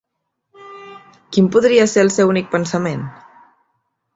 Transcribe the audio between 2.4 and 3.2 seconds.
pensament?